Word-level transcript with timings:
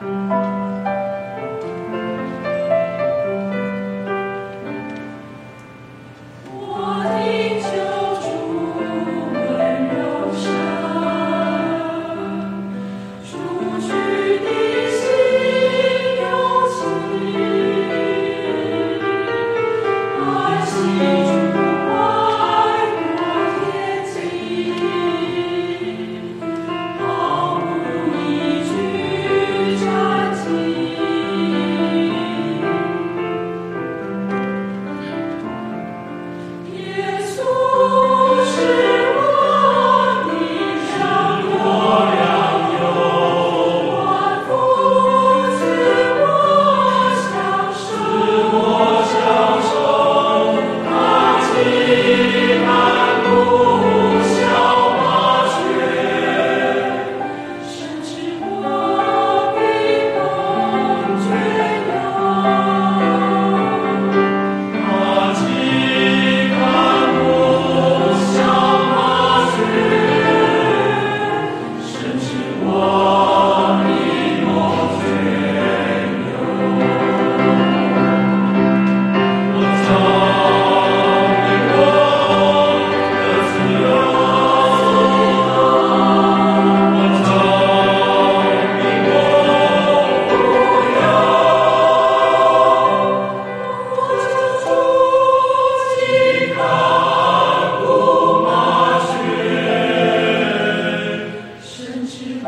嗯。 0.00 0.23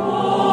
Oh. 0.00 0.47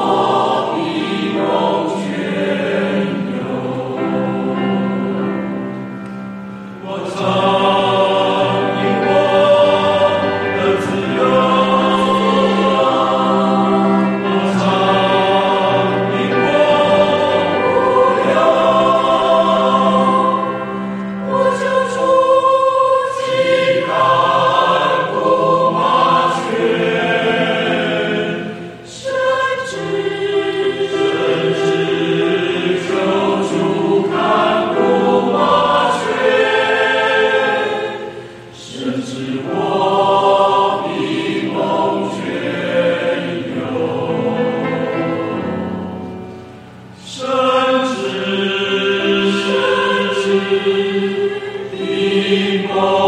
people. 52.26 53.05